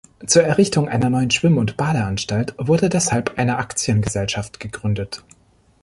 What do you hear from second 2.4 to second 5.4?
wurde deshalb eine Aktiengesellschaft gegründet.